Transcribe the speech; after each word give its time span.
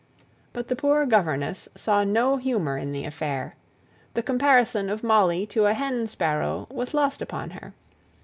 But 0.51 0.67
the 0.67 0.75
poor 0.75 1.05
governess 1.05 1.69
saw 1.75 2.03
no 2.03 2.37
humour 2.37 2.75
in 2.75 2.91
the 2.91 3.05
affair; 3.05 3.55
the 4.15 4.23
comparison 4.23 4.89
of 4.89 5.03
Molly 5.03 5.45
to 5.45 5.67
a 5.67 5.75
hen 5.75 6.07
sparrow 6.07 6.65
was 6.71 6.95
lost 6.95 7.21
upon 7.21 7.51
her. 7.51 7.75